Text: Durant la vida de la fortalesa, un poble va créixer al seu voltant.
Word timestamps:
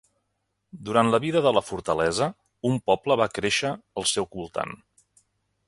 Durant 0.87 1.11
la 1.15 1.19
vida 1.25 1.43
de 1.47 1.51
la 1.57 1.63
fortalesa, 1.67 2.29
un 2.71 2.81
poble 2.91 3.19
va 3.23 3.29
créixer 3.37 3.73
al 4.03 4.09
seu 4.15 4.29
voltant. 4.39 4.75